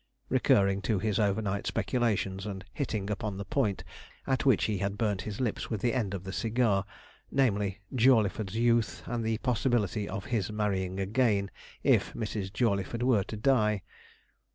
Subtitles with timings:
[0.29, 3.83] recurring to his over night speculations, and hitting upon the point
[4.25, 6.85] at which he had burnt his lips with the end of the cigar
[7.29, 11.51] namely, Jawleyford's youth, and the possibility of his marrying again
[11.83, 12.51] if Mrs.
[12.51, 13.83] Jawleyford were to die.